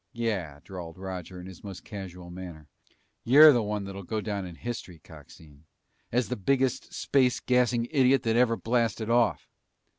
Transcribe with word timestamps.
"Yeah," 0.13 0.61
drawled 0.63 0.97
Roger 0.97 1.39
in 1.39 1.45
his 1.45 1.63
most 1.63 1.85
casual 1.85 2.31
manner. 2.31 2.67
"You're 3.23 3.53
the 3.53 3.61
one 3.61 3.83
that'll 3.85 4.01
go 4.01 4.19
down 4.19 4.47
in 4.47 4.55
history, 4.55 4.97
Coxine, 4.97 5.65
as 6.11 6.27
the 6.27 6.35
biggest 6.35 6.91
space 6.91 7.39
gassing 7.39 7.85
idiot 7.91 8.23
that 8.23 8.35
ever 8.35 8.57
blasted 8.57 9.11
off!" 9.11 9.47